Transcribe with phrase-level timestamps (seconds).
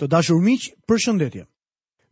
[0.00, 1.44] Të dashur miq, përshëndetje.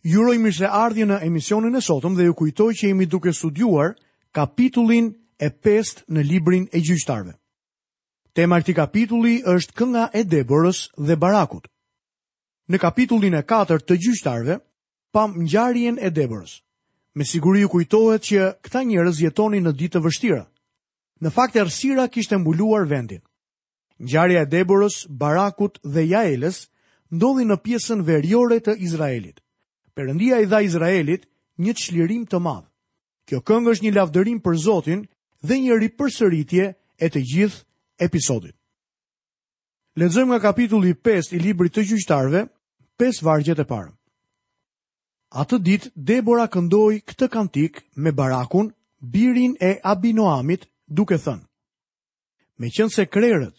[0.06, 3.96] Ju uroj mirëseardhje në emisionin e sotëm dhe ju kujtoj që jemi duke studiuar
[4.34, 5.08] kapitullin
[5.42, 7.32] e 5 në librin e gjyqtarëve.
[8.34, 11.66] Tema e këtij kapitulli është kënga e Deborës dhe Barakut.
[12.70, 14.56] Në kapitullin e 4 të gjyqtarëve,
[15.12, 16.54] pam ngjarjen e Deborës.
[17.18, 20.44] Me siguri ju kujtohet që këta njerëz jetonin në ditë të vështira.
[21.22, 23.22] Në fakt errësira kishte mbuluar vendin.
[24.02, 26.62] Ngjarja e Deborës, Barakut dhe Jaeles–
[27.12, 29.40] ndodhi në pjesën verjore të Izraelit.
[29.92, 31.26] Perëndia i dha Izraelit
[31.60, 32.66] një çlirim të madh.
[33.28, 35.02] Kjo këngë është një lavdërim për Zotin
[35.46, 36.64] dhe një ripërsëritje
[36.98, 37.64] e të gjithë
[38.06, 38.56] episodit.
[40.00, 42.46] Lexojmë nga kapitulli 5 i librit të gjyqtarëve,
[42.98, 43.92] pesë vargjet e parë.
[45.36, 51.44] Atë ditë Debora këndoi këtë kantik me Barakun, birin e Abinoamit, duke thënë:
[52.60, 53.54] Meqense krerët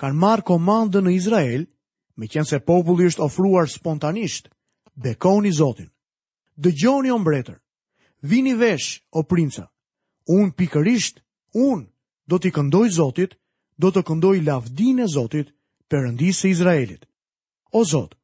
[0.00, 1.66] kanë marë komandën në Izrael,
[2.18, 4.48] me qenë se populli është ofruar spontanisht,
[4.98, 5.88] bekoni Zotin.
[6.58, 7.60] Dëgjoni o mbretër,
[8.26, 9.68] vini vesh o princa,
[10.26, 11.20] unë pikërisht,
[11.54, 11.86] unë
[12.28, 13.36] do t'i këndoj Zotit,
[13.78, 15.54] do të këndoj lavdin e Zotit,
[15.88, 17.06] përëndisë e Izraelit.
[17.78, 18.18] O Zot,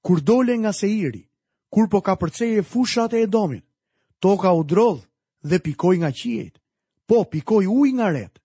[0.00, 1.22] kur dole nga iri,
[1.68, 3.64] kur po ka përceje fushat e edomit,
[4.22, 5.04] toka u drodh
[5.44, 6.56] dhe pikoj nga qiejt,
[7.06, 8.40] po pikoj uj nga ret.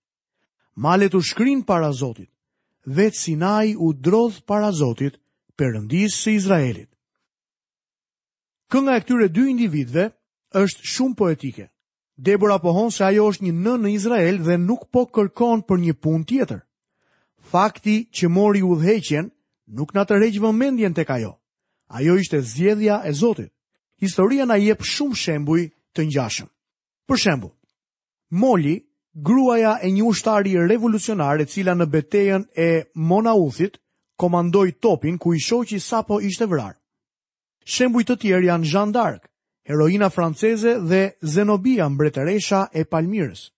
[0.74, 2.29] Malet u shkrin para Zotit,
[2.86, 5.18] dhe Sinai u drodh para Zotit,
[5.58, 6.88] Perëndisë së Izraelit.
[8.72, 10.06] Kënga e këtyre dy individëve
[10.56, 11.66] është shumë poetike.
[12.16, 15.94] Debora pohon se ajo është një nën në Izrael dhe nuk po kërkon për një
[16.00, 16.62] punë tjetër.
[17.50, 19.28] Fakti që mori udhëheqjen
[19.76, 21.36] nuk na tërheq vëmendjen tek ajo.
[21.92, 23.52] Ajo ishte zgjedhja e Zotit.
[24.00, 26.48] Historia na jep shumë shembuj të ngjashëm.
[27.06, 27.52] Për shembull,
[28.32, 28.78] Moli
[29.14, 32.86] gruaja e një ushtari revolucionar e cila në betejën e
[33.34, 33.78] Uthit
[34.18, 36.78] komandoi topin ku i shoqi sapo ishte vrarë.
[37.64, 39.26] Shembuj të tjerë janë Jean d'Arc,
[39.68, 43.50] heroina franceze dhe Zenobia mbretëresha e Palmirës.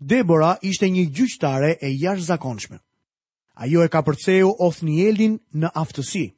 [0.00, 2.78] Debora ishte një gjyqtare e jashtëzakonshme.
[3.54, 6.32] Ajo e ka përceu Othnielin në aftësi.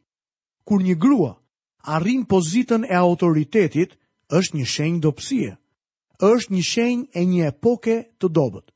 [0.64, 1.34] Kur një grua
[1.84, 3.96] arrin pozitën e autoritetit,
[4.28, 5.52] është një shenjë dobësie
[6.22, 8.70] është një shenjë e një epoke të dobët.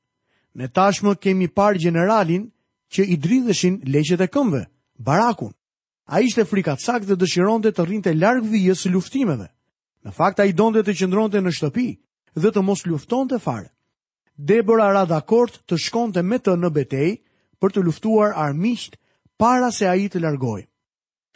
[0.58, 2.48] Ne tashmë kemi parë generalin
[2.90, 4.64] që i dridheshin leqet e këmbëve,
[4.98, 5.52] Barakun.
[6.08, 9.48] Ai ishte frikacak dhe dëshironte të rrinte larg vijës së luftimeve.
[10.04, 11.88] Në fakt ai donte të qëndronte në shtëpi
[12.34, 13.68] dhe të mos luftonte fare.
[14.34, 17.10] Debora ra dakord të shkonte me të në betej
[17.60, 18.96] për të luftuar armiqt
[19.38, 20.64] para se ai të largojë.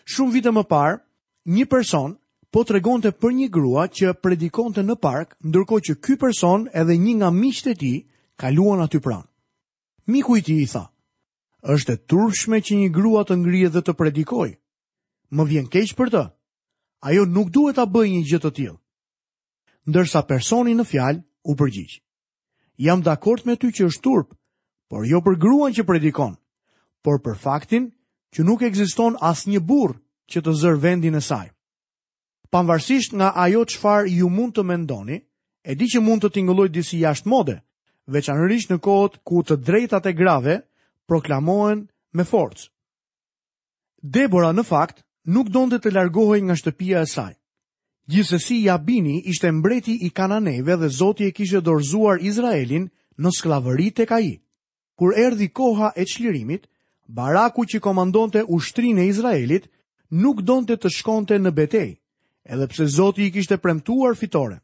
[0.05, 0.99] Shumë vite më parë,
[1.47, 2.17] një person
[2.53, 6.97] po të regonte për një grua që predikonte në park, ndërko që ky person edhe
[7.01, 7.93] një nga miqët e ti
[8.39, 9.25] kaluan aty pranë.
[10.13, 10.83] Miku i ti i tha,
[11.63, 14.51] është e turshme që një grua të ngrije dhe të predikoj.
[15.33, 16.23] Më vjen keq për të,
[17.09, 18.77] ajo nuk duhet a bëj një gjithë të tjilë.
[19.89, 22.03] Ndërsa personi në fjalë u përgjigjë.
[22.85, 24.37] Jam dakord me ty që është turp,
[24.93, 26.37] por jo për gruan që predikon,
[27.03, 27.89] por për faktin
[28.37, 29.97] që nuk ekziston një burr
[30.29, 31.49] që të zërë vendin e saj
[32.53, 35.19] pavarësisht nga ajo çfarë ju mund të mendoni,
[35.65, 37.57] e di që mund të tingëlloj disi jashtë mode,
[38.13, 40.57] veçanërisht në kohët ku të drejtat e grave
[41.09, 41.87] proklamohen
[42.17, 42.69] me forcë.
[44.17, 44.99] Debora në fakt
[45.35, 47.33] nuk donte të largohej nga shtëpia e saj.
[48.11, 52.89] Gjithsesi Jabini ishte mbreti i Kananeve dhe Zoti e kishte dorëzuar Izraelin
[53.23, 54.33] në skllavëri tek ai.
[54.99, 56.67] Kur erdhi koha e çlirimit,
[57.07, 59.71] Baraku që komandonte ushtrinë e Izraelit
[60.11, 61.93] nuk donte të shkonte në betejë
[62.45, 64.61] edhe pse Zoti i kishte premtuar fitore.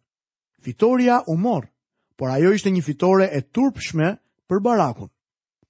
[0.61, 1.67] Fitoria u mor,
[2.17, 4.17] por ajo ishte një fitore e turpshme
[4.49, 5.09] për Barakun.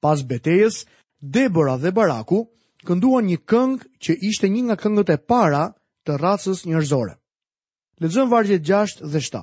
[0.01, 0.85] Pas betejës,
[1.21, 2.45] Debora dhe Baraku
[2.87, 5.65] kënduan një këngë që ishte një nga këngët e para
[6.07, 7.17] të racës njerëzore.
[8.01, 9.43] Lexojm vargjet 6 dhe 7.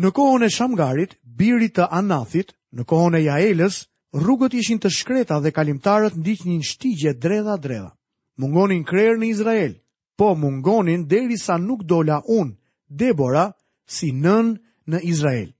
[0.00, 3.76] Në kohën e Shamgarit, birit të Anathit, në kohën e Jaelës,
[4.16, 7.92] rrugët ishin të shkreta dhe kalimtarët ndiqnin shtigje dredha dredha.
[8.40, 9.74] Mungonin krerë në Izrael,
[10.18, 12.56] po mungonin deri sa nuk dola unë,
[12.90, 13.52] Debora,
[13.86, 14.56] si nën
[14.88, 15.50] në Izrael.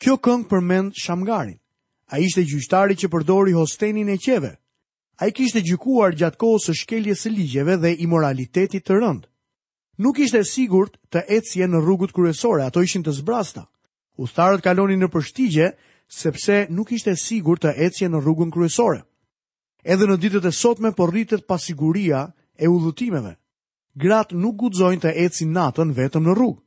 [0.00, 1.58] Kjo këngë përmend Shamgarin.
[2.10, 4.52] A ishte gjyqtari që përdori hostenin e qeve.
[5.20, 9.26] A i kishte gjykuar gjatë kohë së shkelje së ligjeve dhe imoralitetit të rënd.
[9.98, 13.66] Nuk ishte sigurt të ecje në rrugut kryesore, ato ishin të zbrasta.
[14.16, 15.72] Uthtarët kalonin në përshtigje
[16.08, 19.02] sepse nuk ishte sigurt të ecje në rrugën kryesore.
[19.84, 23.34] Edhe në ditët e sotme po rritet pasiguria e udhëtimeve.
[24.02, 26.60] Gratë nuk gudzojnë të ecin natën vetëm në rrugë.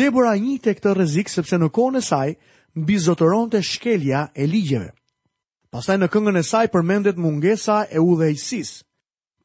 [0.00, 2.30] Debora njitë e këtë rrezik sepse në kone saj
[2.76, 4.88] në bizotoron të shkelja e ligjeve.
[5.74, 8.16] Pasaj në këngën e saj përmendet mungesa e u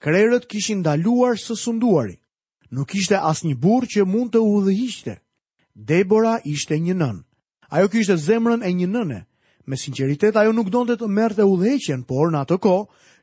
[0.02, 2.16] Krerët kishin daluar së sunduari.
[2.74, 4.64] Nuk ishte asnjë burë që mund të u
[5.76, 7.22] Debora ishte një nënë.
[7.70, 9.20] Ajo kishte zemrën e një nëne.
[9.66, 12.74] Me sinceritet, ajo nuk donte të të mërë u por në atë ko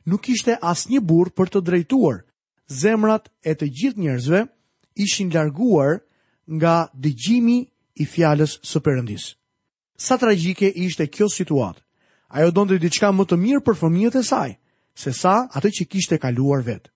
[0.05, 2.23] nuk ishte asnjë burë për të drejtuar,
[2.69, 4.41] zemrat e të gjithë njerëzve
[5.01, 5.99] ishin larguar
[6.49, 7.59] nga dëgjimi
[8.01, 9.33] i fjalës së Perëndis.
[9.97, 11.81] Sa tragjike ishte kjo situatë.
[12.29, 14.51] Ajo donte diçka më të mirë për fëmijët e saj,
[14.93, 16.89] se sa atë që kishte kaluar vet.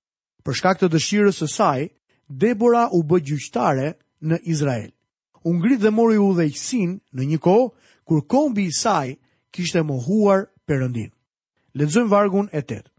[0.45, 1.89] Për shkak të dëshirës së saj,
[2.29, 3.93] Debora u bë gjyqtare
[4.23, 4.91] në Izrael.
[5.43, 7.73] U ngrit dhe mori udhëheqsin në një kohë
[8.07, 9.17] kur kombi i saj
[9.51, 11.11] kishte mohuar Perëndin.
[11.75, 12.92] Lexojmë vargun e 8.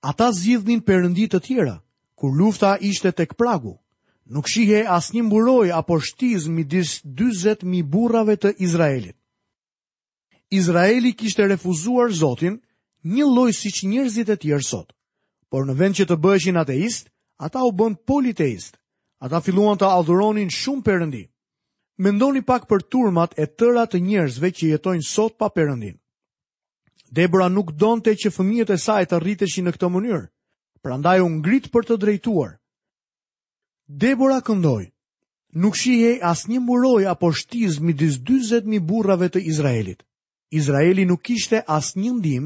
[0.00, 1.74] Ata zgjidhnin perëndi të tjera
[2.20, 3.74] kur lufta ishte tek pragu.
[4.32, 9.16] Nuk shihe asnjë mburoj apo shtiz midis 40000 burrave të Izraelit.
[10.60, 12.56] Izraeli kishte refuzuar Zotin,
[13.04, 14.88] një lloj siç njerëzit e tjerë sot.
[15.50, 17.08] Por në vend që të bëheshin ateist,
[17.46, 18.76] ata u bën politeist.
[19.24, 21.24] Ata filluan të adhuronin shumë perëndi.
[22.00, 25.99] Mendoni pak për turmat e tëra të njerëzve që jetojnë sot pa perëndin.
[27.10, 30.20] Debora nuk donte që fëmijët e saj të rriteshin në këtë mënyrë,
[30.86, 32.52] prandaj u ngrit për të drejtuar.
[34.04, 34.84] Debora këndoi.
[35.62, 40.04] Nuk shihej asnjë muroj apo shtiz midis 40000 burrave të Izraelit.
[40.60, 42.44] Izraeli nuk kishte asnjë ndim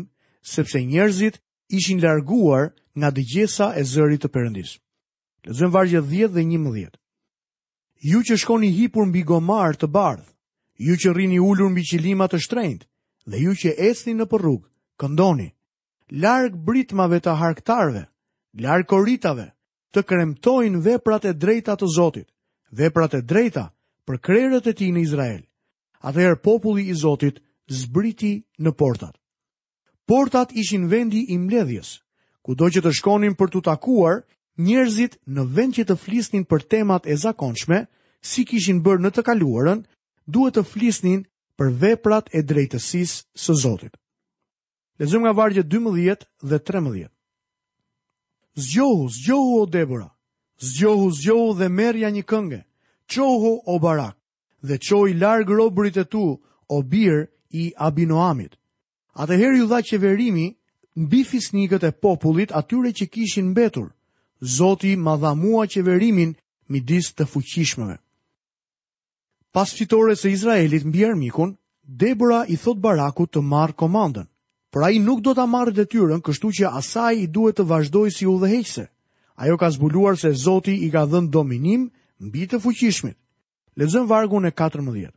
[0.55, 1.37] sepse njerëzit
[1.79, 4.73] ishin larguar nga dëgjesa e zërit të Perëndis.
[5.45, 6.97] Lezëm vargje 10 dhe 11.
[8.11, 10.25] Ju që shkoni hipur mbi gomar të bardh,
[10.85, 12.87] ju që rrini ulur mbi qilima të shtrenjtë,
[13.25, 14.65] dhe ju që esni në përrug,
[15.01, 15.49] këndoni,
[16.13, 18.05] larg britmave të harktarve,
[18.61, 19.47] larg koritave,
[19.95, 22.29] të kremtojnë veprat e drejta të Zotit,
[22.71, 23.71] veprat e drejta
[24.07, 25.43] për krerët e ti në Izrael.
[26.05, 27.39] Atëherë populli i Zotit
[27.73, 29.15] zbriti në portat.
[30.07, 32.01] Portat ishin vendi i mbledhjes,
[32.45, 34.25] ku do që të shkonin për të takuar
[34.61, 37.87] njerëzit në vend që të flisnin për temat e zakonshme,
[38.21, 39.81] si kishin bërë në të kaluarën,
[40.29, 41.25] duhet të flisnin
[41.59, 43.13] për veprat e drejtësis
[43.45, 43.95] së Zotit.
[44.99, 47.09] Lezëm nga vargje 12 dhe 13.
[48.67, 50.09] Zgjohu, zgjohu o Debora,
[50.71, 52.61] zgjohu, zgjohu dhe merja një kënge,
[53.13, 54.17] qohu o Barak,
[54.67, 56.25] dhe qoj largë robrit e tu
[56.69, 58.55] o birë i Abinoamit.
[59.23, 60.47] Atëherë ju dha qeverimi
[61.05, 63.89] mbi fisnikët e popullit atyre që kishin mbetur.
[64.57, 66.33] Zoti ma dha mua qeverimin
[66.73, 67.97] midis të fuqishmëve.
[69.55, 71.57] Pas fitore se Izraelit mbi armikun,
[72.03, 74.27] Debora i thot Baraku të marrë komandën.
[74.75, 75.85] Pra i nuk do të marrë dhe
[76.27, 78.51] kështu që asaj i duhet të vazhdoj si u dhe
[79.37, 81.85] Ajo ka zbuluar se Zoti i ka dhënë dominim
[82.19, 83.15] mbi të fuqishmit.
[83.79, 85.11] Lexojmë vargun e 14.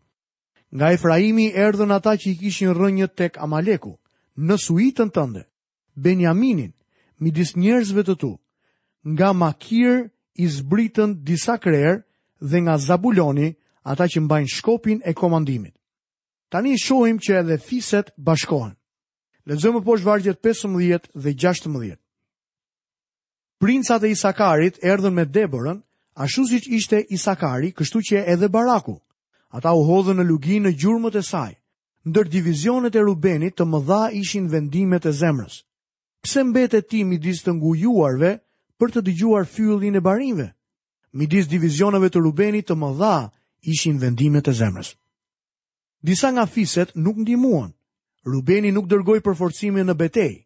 [0.76, 3.96] Nga Efraimi erdhën ata që i kishin rënjë tek Amaleku,
[4.38, 5.44] në suitën tënde,
[5.96, 6.74] Benjaminin,
[7.20, 8.32] midis njerëzve të tu,
[9.14, 10.10] nga Makir
[10.44, 12.02] i zbritën disa krerë
[12.50, 13.54] dhe nga Zabuloni,
[13.88, 15.76] ata që mbajnë shkopin e komandimit.
[16.52, 18.74] Tani shohim që edhe fiset bashkohen.
[19.48, 21.96] Lexojmë poshtë vargjet 15 dhe 16.
[23.64, 25.80] Princat e Isakarit erdhën me Deborën,
[26.24, 28.98] ashtu siç ishte Isakari, kështu që edhe Baraku.
[29.56, 31.54] Ata u hodhën në luginë në gjurmët e saj.
[32.08, 35.64] Ndër divizionet e Rubenit të mëdha ishin vendimet e zemrës.
[36.24, 38.32] Pse mbetet ti midis të ngujuarve
[38.80, 40.48] për të dëgjuar fyllin e barinve?
[41.20, 43.16] Midis divizioneve të Rubenit të mëdha
[43.68, 44.94] ishin vendimet e zemrës.
[46.08, 47.74] Disa nga fiset nuk ndihmuan.
[48.26, 50.40] Rubeni nuk dërgoi përforcime në betejë.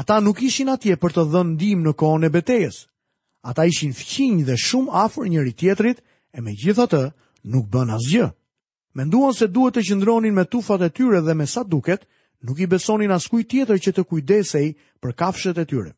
[0.00, 2.76] Ata nuk ishin atje për të dhënë ndihmë në kohën e betejës.
[3.48, 5.98] Ata ishin fqinj dhe shumë afër njëri tjetrit
[6.32, 7.02] e me gjitha të
[7.52, 8.26] nuk bën asgjë.
[8.96, 12.02] Menduan se duhet të qëndronin me tufat e tyre dhe me sa duket,
[12.46, 14.66] nuk i besonin as tjetër që të kujdesej
[15.00, 15.92] për kafshet e tyre.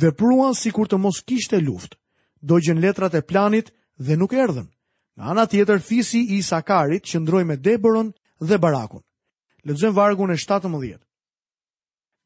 [0.00, 1.96] Dhe pruan si kur të mos kishte luft,
[2.42, 4.68] dojgjen letrat e planit dhe nuk erdhen.
[5.18, 8.08] Në anën tjetër fisi i Isakarit qëndroi me Deborën
[8.48, 9.02] dhe Barakun.
[9.64, 10.98] Lexojm vargun e 17.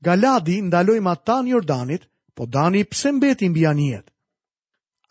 [0.09, 4.09] Galadi ndaloi Matan Jordanit, po Dani pse mbeti mbi anijet?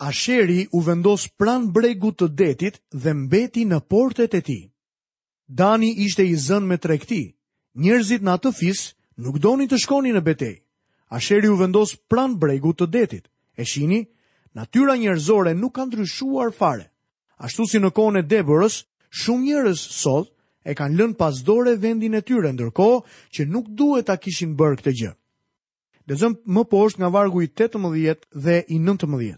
[0.09, 4.63] Asheri u vendos pran bregut të detit dhe mbeti në portet e tij.
[5.61, 7.21] Dani ishte i zënë me tregti.
[7.83, 8.81] Njerëzit në atë fis
[9.23, 10.59] nuk donin të shkonin në betejë.
[11.17, 13.25] Asheri u vendos pran bregut të detit.
[13.53, 14.01] E shihni,
[14.57, 16.85] natyra njerëzore nuk ka ndryshuar fare.
[17.37, 18.79] Ashtu si në kohën e Deborës,
[19.13, 20.31] shumë njerëz sot
[20.65, 22.97] e kanë lënë pas dore vendin e tyre ndërkohë
[23.37, 25.11] që nuk duhet ta kishin bërë këtë gjë.
[26.09, 29.35] Lexojmë më poshtë nga vargu i 18 dhe i 19.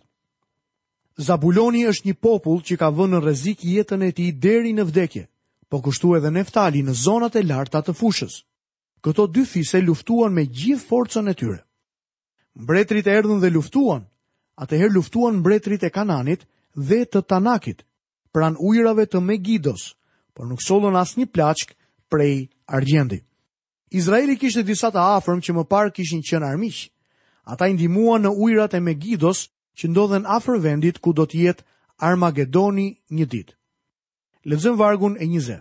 [1.20, 5.26] Zabuloni është një popull që ka vënë në rrezik jetën e tij deri në vdekje,
[5.70, 8.40] po kushtoi edhe Neftali në zonat e larta të fushës.
[9.04, 11.60] Këto dy fise luftuan me gjithë forcën e tyre.
[12.64, 14.08] Mbretërit erdhën dhe luftuan.
[14.64, 17.84] Atëherë luftuan mbretërit e Kananit dhe të Tanakit
[18.34, 19.84] pran ujrave të Megidos,
[20.34, 21.74] por nuk solën as një plaçk
[22.10, 23.20] prej argjendi.
[24.00, 26.80] Izraeli kishte disa të afërm që më parë kishin qenë armiq.
[27.50, 29.40] Ata i ndihmuan në ujrat e Megidos
[29.78, 31.64] që ndodhen afër vendit ku do të jetë
[32.10, 33.54] Armagedoni një ditë.
[34.50, 35.60] Lexojm vargun e 20.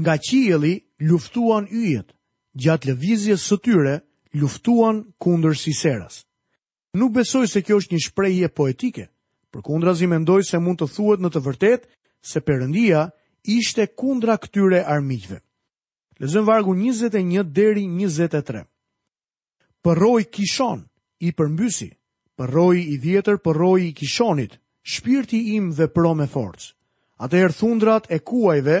[0.00, 0.74] Nga qielli
[1.08, 2.08] luftuan yjet,
[2.62, 3.94] gjatë lëvizjes së tyre
[4.40, 6.24] luftuan kundër Siseras.
[6.98, 9.04] Nuk besoj se kjo është një shprehje poetike,
[9.52, 11.84] Për kundra zi mendoj se mund të thuet në të vërtet
[12.30, 13.04] se përëndia
[13.54, 15.38] ishte kundra këtyre armikve.
[16.20, 18.60] Lezëm vargu 21 deri 23.
[19.86, 20.82] Përroj kishon,
[21.22, 21.88] i përmbysi,
[22.38, 24.58] përroj i vjetër, përroj i kishonit,
[24.92, 26.74] shpirti im dhe pro me forcë.
[27.24, 28.76] Atëherë thundrat e kuajve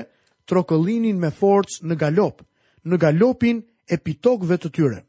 [0.48, 2.42] trokëllinin me forcë në galop,
[2.88, 5.00] në galopin e pitokve të tyre.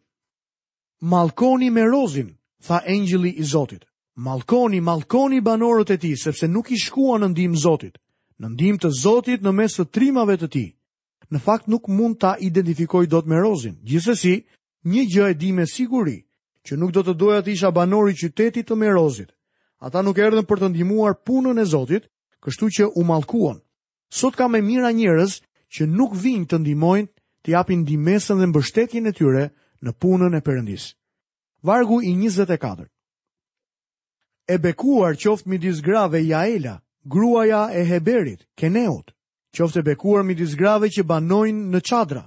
[1.14, 2.32] Malkoni me rozin,
[2.68, 3.89] tha engjili i Zotit.
[4.20, 7.94] Malkoni, malkoni banorët e ti, sepse nuk i shkua në ndimë Zotit,
[8.44, 10.64] në ndimë të Zotit në mes të trimave të ti.
[11.32, 13.78] Në fakt nuk mund ta identifikoj do të me rozin.
[14.90, 16.20] një gjë e di me siguri,
[16.66, 19.32] që nuk do të doja të isha banori qytetit të merozit.
[19.84, 22.04] Ata nuk erdhen për të ndihmuar punën e Zotit,
[22.44, 23.60] kështu që u mallkuan.
[24.20, 25.34] Sot ka më mira njerëz
[25.74, 27.08] që nuk vijnë të ndihmojnë,
[27.44, 29.46] të japin ndihmën dhe mbështetjen e tyre
[29.84, 30.96] në punën e Perëndis.
[31.68, 32.88] Vargu i 24
[34.50, 39.12] e bekuar qoftë midis grave Jaela, gruaja e Heberit, Keneut,
[39.56, 42.24] qoftë e bekuar midis grave që banojnë në çadra.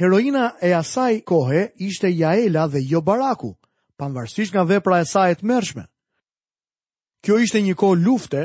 [0.00, 3.54] Heroina e asaj kohe ishte Jaela dhe jo Baraku,
[3.98, 5.84] pavarësisht nga vepra e saj të mërshme.
[7.24, 8.42] Kjo ishte një kohë lufte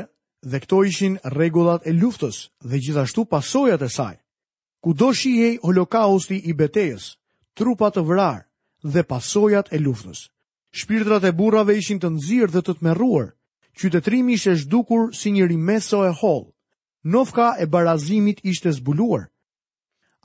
[0.50, 4.16] dhe këto ishin rregullat e luftës dhe gjithashtu pasojat e saj.
[4.84, 7.12] Kudo shihej holokausti i betejës,
[7.56, 8.44] trupa të vrarë
[8.92, 10.28] dhe pasojat e luftës.
[10.74, 13.28] Shpirtrat e burrave ishin të nxirë dhe të tmerruar.
[13.78, 16.50] Qytetrimi ishte zhdukur si një rimeso e hollë.
[17.12, 19.28] Nofka e barazimit ishte zbuluar.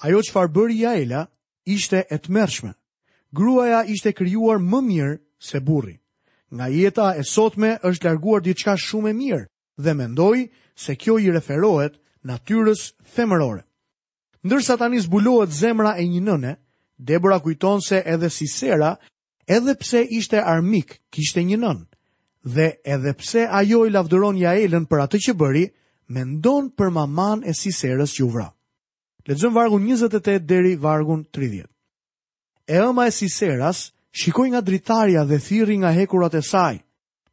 [0.01, 1.25] Ajo që farë bëri jaela,
[1.65, 2.73] ishte e të
[3.33, 5.99] Gruaja ishte kryuar më mirë se burri.
[6.51, 9.45] Nga jeta e sotme është larguar diçka shumë e mirë
[9.83, 10.39] dhe mendoj
[10.75, 11.93] se kjo i referohet
[12.27, 13.63] natyres femërore.
[14.43, 16.51] Ndërsa tani zbulohet zemra e një nëne,
[17.07, 18.97] Debora kujton se edhe si sera
[19.47, 21.79] edhe pse ishte armik, kishte një nën.
[22.43, 25.65] Dhe edhe pse ajo i lavdëron Jaelën për atë që bëri,
[26.09, 28.51] mendon për maman e Siserës që u vra.
[29.51, 31.65] vargun 28 deri vargun 30.
[32.67, 36.77] E ëma e Siseras shikoi nga dritarja dhe thirri nga hekurat e saj.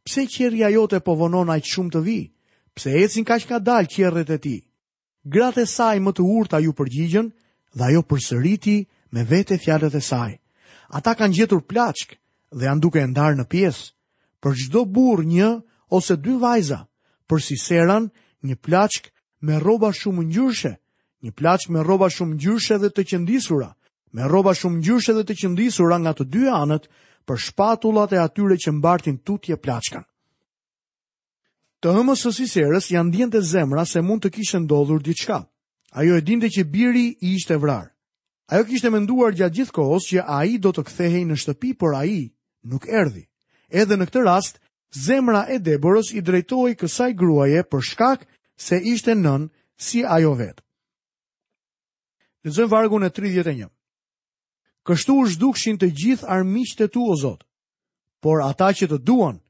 [0.05, 2.21] Pse qerrja jote po vonon aq shumë të vi?
[2.75, 4.57] Pse ecin kaq dalë qerrët e ti?
[5.25, 7.31] Gratë e saj më të urta ju përgjigjen
[7.77, 10.33] dhe ajo përsëriti me vete fjalët e saj.
[10.88, 12.16] Ata kanë gjetur plaçk
[12.57, 13.92] dhe janë duke e ndarë në pjesë
[14.45, 15.49] për çdo burr një
[15.95, 16.78] ose dy vajza,
[17.28, 18.09] për si seran
[18.47, 19.11] një plaçk
[19.45, 20.73] me rroba shumë ngjyrshe,
[21.23, 23.68] një plaçk me rroba shumë ngjyrshe dhe të qëndisura,
[24.14, 26.88] me rroba shumë ngjyrshe dhe të qëndisura nga të dy anët
[27.26, 30.07] për shpatullat e atyre që mbartin tutje plaçkan.
[31.85, 35.45] Të hëmës së siserës janë djente zemra se mund të kishë ndodhur diçka.
[36.00, 37.90] Ajo e dinte që biri i ishte vrarë.
[38.49, 41.93] Ajo kishte menduar gjatë gjithë kohës që a i do të kthehej në shtëpi, por
[41.97, 42.21] a i
[42.71, 43.26] nuk erdi.
[43.69, 44.61] Edhe në këtë rast,
[45.07, 48.25] zemra e Deborës i drejtoj kësaj gruaje për shkak
[48.69, 49.45] se ishte nën
[49.88, 50.64] si ajo vetë.
[52.45, 53.69] Në zënë vargun e 31.
[54.88, 57.45] Kështu është dukshin të gjithë armiqët e tu, o Zotë,
[58.25, 59.43] por ata që të duan,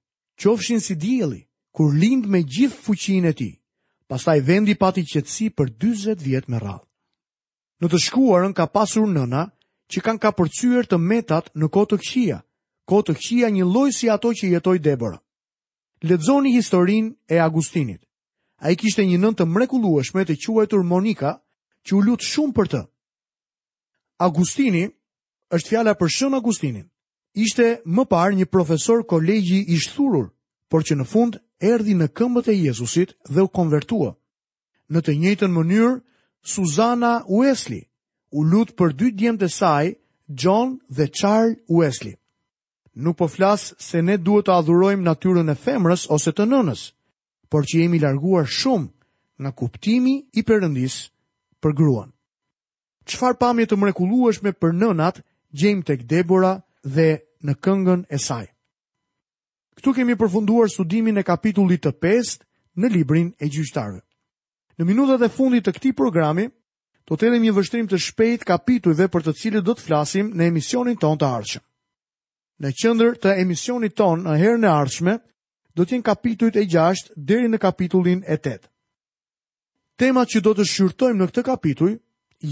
[0.42, 3.50] qofshin si djeli, kur lind me gjithë fuqin e ti,
[4.10, 6.87] pastaj vendi pati qëtësi për 20 vjetë me rallë.
[7.82, 9.44] Në të shkuarën ka pasur nëna
[9.92, 12.40] që kanë ka përcyër të metat në kotë këshia,
[12.90, 15.18] kotë të këshia një lojë si ato që jetoj Debora.
[16.02, 18.02] Ledzoni historin e Agustinit.
[18.58, 21.36] A i kishte një nën të mrekulueshme të quajtur Monika,
[21.86, 22.80] që u lutë shumë për të.
[24.26, 24.82] Agustini
[25.54, 26.88] është fjala për shën Agustinin.
[27.38, 30.32] Ishte më parë një profesor kolegji i shturur,
[30.70, 31.38] por që në fund
[31.70, 34.10] erdi në këmbët e Jezusit dhe u konvertua.
[34.90, 35.94] Në të njëjtën mënyrë,
[36.48, 37.84] Susana Wesley,
[38.32, 39.88] u lutë për dy djemë të saj,
[40.40, 42.14] John dhe Charles Wesley.
[43.04, 46.86] Nuk po flasë se ne duhet të adhurojmë natyrën e femrës ose të nënës,
[47.52, 48.88] por që jemi larguar shumë
[49.44, 50.96] nga kuptimi i përëndis
[51.62, 52.14] për gruan.
[53.12, 55.20] Qfar pamje të mrekulueshme për nënat,
[55.60, 56.54] gjejmë tek Debora
[56.96, 57.10] dhe
[57.44, 58.46] në këngën e saj.
[59.76, 62.36] Këtu kemi përfunduar studimin e kapitullit të 5
[62.80, 64.00] në librin e gjyqtarëve.
[64.78, 66.44] Në minutat e fundit të këtij programi,
[67.08, 70.46] do të kemi një vështrim të shpejt kapitujve për të cilët do të flasim në
[70.52, 71.62] emisionin ton të ardhshëm.
[72.62, 75.16] Në qendër të emisionit ton në herën e ardhshme,
[75.74, 78.58] do të jenë kapitujt e 6 deri në kapitullin e 8.
[79.98, 81.92] Temat që do të shqyrtojmë në këtë kapituj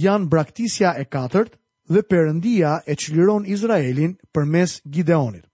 [0.03, 1.55] janë braktisja e katërt
[1.95, 5.47] dhe perëndia e çliron Izraelin përmes Gideonit.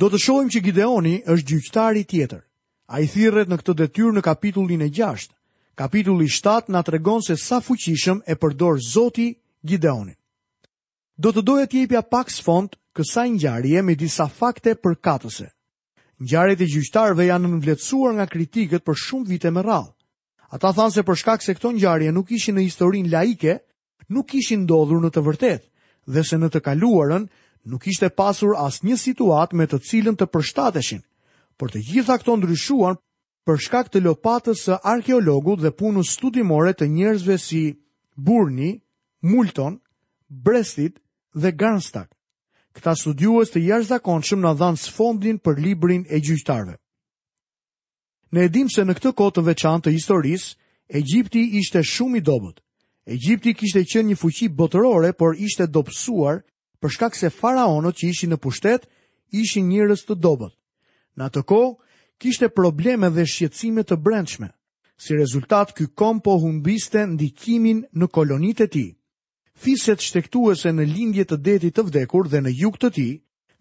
[0.00, 2.40] Do të shohim që Gideoni është gjyqtari tjetër.
[2.94, 4.88] A i thirret në këtë detyr në kapitullin e
[5.78, 9.30] Kapitulli 7 na tregon se sa fuqishëm e përdor Zoti
[9.62, 10.16] Gideonin.
[11.16, 15.46] Do të doja të jepja pak sfond kësaj ngjarje me disa fakte për katëse.
[16.18, 19.94] Ngjarjet e gjyqtarëve janë nënvlerësuar nga kritikët për shumë vite më radhë.
[20.56, 23.54] Ata thanë se për shkak se këto ngjarje nuk ishin në historinë laike,
[24.10, 25.66] nuk kishin ndodhur në të vërtetë
[26.16, 27.30] dhe se në të kaluarën
[27.70, 31.06] nuk ishte pasur asnjë një situat me të cilën të përshtateshin,
[31.58, 32.98] për të gjitha këto ndryshuan
[33.48, 37.60] për shkak të lopatës së arkeologut dhe punës studimore të njerëzve si
[38.16, 38.74] Burni,
[39.24, 39.78] Multon,
[40.28, 40.98] Brestit
[41.32, 42.10] dhe Garnstak.
[42.76, 46.74] Këta studiues të jashtëzakonshëm na dhanë sfondin për librin e gjyqtarëve.
[48.36, 50.50] Ne edhim se në këtë kohë të veçantë të historisë,
[51.00, 52.60] Egjipti ishte shumë i dobët.
[53.08, 56.38] Egjipti kishte qenë një fuqi botërore, por ishte dobësuar
[56.80, 58.84] për shkak se faraonët që ishin në pushtet
[59.40, 60.52] ishin njerëz të dobët.
[61.16, 61.74] Në atë kohë,
[62.20, 64.48] kishte probleme dhe shqetësime të brendshme.
[64.98, 68.88] Si rezultat, ky kom po humbiste ndikimin në kolonitë e tij.
[69.58, 73.12] Fiset shtektuese në lindje të detit të vdekur dhe në jug të tij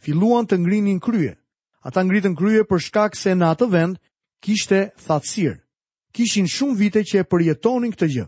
[0.04, 1.36] filluan të ngrinin krye.
[1.86, 4.00] Ata ngritën krye për shkak se në atë vend
[4.44, 5.58] kishte thatësirë.
[6.14, 8.26] Kishin shumë vite që e përjetonin këtë gjë.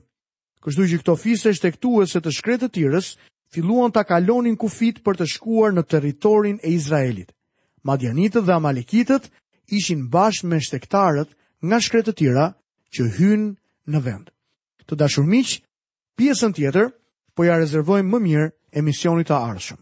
[0.62, 3.08] Kështu që këto fise shtektuese të shkretë të tirës
[3.54, 7.30] filluan ta kalonin kufit për të shkuar në territorin e Izraelit.
[7.86, 9.30] Madianitët dhe Amalekitët
[9.72, 11.30] ishin bashkë me shtektarët
[11.68, 12.46] nga shkretë të tjera
[12.96, 13.50] që hynë
[13.94, 14.30] në vend.
[14.88, 15.56] Të dashur miq,
[16.18, 16.90] pjesën tjetër
[17.36, 18.48] po ja rezervojmë më mirë
[18.82, 19.80] emisionit të ardhshëm.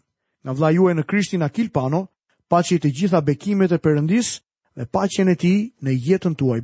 [0.47, 2.07] Nga ju e në Krishtin Akil Pano,
[2.51, 4.29] paçi të gjitha bekimet e përëndis
[4.77, 6.61] dhe paqen e tij në jetën tuaj.